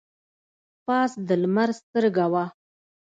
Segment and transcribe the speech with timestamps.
[0.85, 2.45] پاس د لمر سترګه وه.